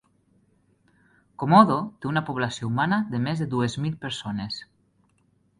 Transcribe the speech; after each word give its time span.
Komodo 1.43 1.75
té 2.05 2.11
una 2.13 2.25
població 2.31 2.71
humana 2.71 3.01
de 3.13 3.23
més 3.29 3.45
de 3.45 3.49
dues 3.55 3.79
mil 3.85 4.03
persones. 4.07 4.63